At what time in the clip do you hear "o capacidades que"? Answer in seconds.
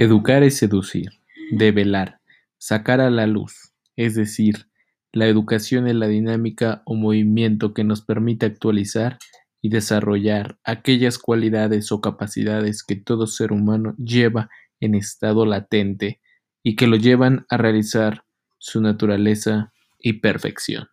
11.90-12.94